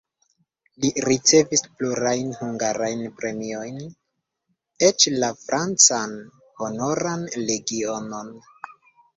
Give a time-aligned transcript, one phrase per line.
[0.83, 3.77] Li ricevis plurajn hungarajn premiojn,
[4.89, 6.19] eĉ la francan
[6.65, 8.13] Honoran legion.